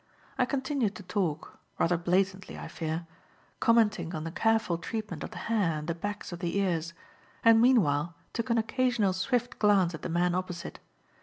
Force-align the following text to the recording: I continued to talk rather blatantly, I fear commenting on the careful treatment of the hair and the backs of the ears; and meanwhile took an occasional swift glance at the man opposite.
I 0.35 0.45
continued 0.45 0.95
to 0.95 1.03
talk 1.03 1.59
rather 1.77 1.95
blatantly, 1.95 2.57
I 2.57 2.67
fear 2.67 3.05
commenting 3.59 4.15
on 4.15 4.23
the 4.23 4.31
careful 4.31 4.79
treatment 4.79 5.23
of 5.23 5.29
the 5.29 5.37
hair 5.45 5.77
and 5.77 5.87
the 5.87 5.93
backs 5.93 6.31
of 6.31 6.39
the 6.39 6.57
ears; 6.57 6.95
and 7.43 7.61
meanwhile 7.61 8.15
took 8.33 8.49
an 8.49 8.57
occasional 8.57 9.13
swift 9.13 9.59
glance 9.59 9.93
at 9.93 10.01
the 10.01 10.09
man 10.09 10.33
opposite. 10.33 10.79